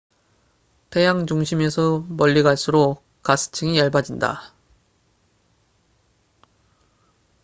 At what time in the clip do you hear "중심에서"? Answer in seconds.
1.27-1.99